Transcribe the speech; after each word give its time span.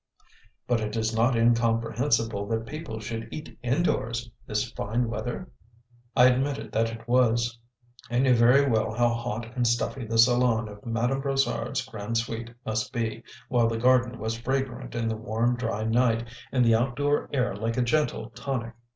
"But 0.65 0.81
is 0.97 1.13
it 1.13 1.15
not 1.15 1.35
incomprehensible 1.37 2.47
that 2.47 2.65
people 2.65 2.99
should 2.99 3.29
eat 3.31 3.55
indoors 3.61 4.31
this 4.47 4.71
fine 4.71 5.07
weather?" 5.11 5.51
I 6.17 6.25
admitted 6.25 6.71
that 6.71 6.89
it 6.91 7.07
was. 7.07 7.59
I 8.09 8.17
knew 8.17 8.33
very 8.33 8.67
well 8.67 8.93
how 8.95 9.09
hot 9.09 9.55
and 9.55 9.67
stuffy 9.67 10.03
the 10.07 10.17
salon 10.17 10.67
of 10.69 10.83
Madame 10.87 11.21
Brossard's 11.21 11.85
"Grande 11.85 12.17
Suite" 12.17 12.51
must 12.65 12.91
be, 12.91 13.23
while 13.47 13.67
the 13.67 13.77
garden 13.77 14.17
was 14.17 14.35
fragrant 14.39 14.95
in 14.95 15.07
the 15.07 15.15
warm, 15.17 15.55
dry 15.55 15.83
night, 15.83 16.25
and 16.51 16.65
the 16.65 16.73
outdoor 16.73 17.29
air 17.31 17.55
like 17.55 17.77
a 17.77 17.83
gentle 17.83 18.31
tonic. 18.31 18.73